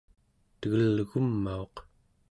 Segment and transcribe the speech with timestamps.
[0.59, 1.75] tegelgumauq